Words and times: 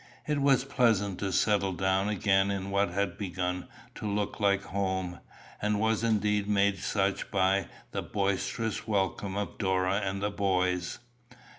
It 0.25 0.41
was 0.41 0.63
pleasant 0.65 1.19
to 1.19 1.31
settle 1.31 1.73
down 1.73 2.09
again 2.09 2.49
in 2.49 2.71
what 2.71 2.89
had 2.89 3.19
begun 3.19 3.67
to 3.93 4.09
look 4.11 4.39
like 4.39 4.63
home, 4.63 5.19
and 5.61 5.79
was 5.79 6.03
indeed 6.03 6.47
made 6.47 6.79
such 6.79 7.29
by 7.29 7.67
the 7.91 8.01
boisterous 8.01 8.87
welcome 8.87 9.37
of 9.37 9.59
Dora 9.59 9.99
and 10.03 10.19
the 10.19 10.31
boys. 10.31 10.97